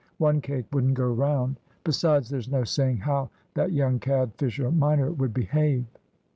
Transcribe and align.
One 0.17 0.41
cake 0.41 0.65
wouldn't 0.73 0.95
go 0.95 1.05
round. 1.07 1.59
Besides, 1.83 2.27
there's 2.31 2.49
no 2.49 2.63
saying 2.63 2.97
how 2.97 3.29
that 3.53 3.71
young 3.71 3.99
cad 3.99 4.33
Fisher 4.39 4.71
minor 4.71 5.11
would 5.11 5.31
behave." 5.31 5.85